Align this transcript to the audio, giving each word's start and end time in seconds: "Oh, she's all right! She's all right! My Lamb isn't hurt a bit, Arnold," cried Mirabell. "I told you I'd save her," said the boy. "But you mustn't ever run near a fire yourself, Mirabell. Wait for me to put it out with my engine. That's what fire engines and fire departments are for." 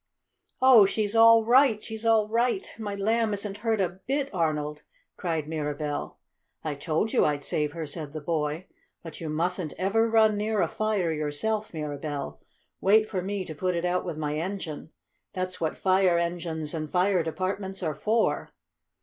"Oh, 0.63 0.87
she's 0.87 1.15
all 1.15 1.45
right! 1.45 1.83
She's 1.83 2.07
all 2.07 2.27
right! 2.27 2.67
My 2.79 2.95
Lamb 2.95 3.33
isn't 3.35 3.57
hurt 3.57 3.79
a 3.79 3.99
bit, 4.07 4.31
Arnold," 4.33 4.81
cried 5.15 5.47
Mirabell. 5.47 6.17
"I 6.63 6.73
told 6.73 7.13
you 7.13 7.23
I'd 7.23 7.43
save 7.43 7.73
her," 7.73 7.85
said 7.85 8.11
the 8.11 8.19
boy. 8.19 8.65
"But 9.03 9.21
you 9.21 9.29
mustn't 9.29 9.73
ever 9.77 10.09
run 10.09 10.37
near 10.37 10.59
a 10.59 10.67
fire 10.67 11.13
yourself, 11.13 11.71
Mirabell. 11.71 12.39
Wait 12.79 13.07
for 13.07 13.21
me 13.21 13.45
to 13.45 13.53
put 13.53 13.75
it 13.75 13.85
out 13.85 14.03
with 14.03 14.17
my 14.17 14.37
engine. 14.39 14.89
That's 15.33 15.61
what 15.61 15.77
fire 15.77 16.17
engines 16.17 16.73
and 16.73 16.89
fire 16.89 17.21
departments 17.21 17.83
are 17.83 17.93
for." 17.93 18.49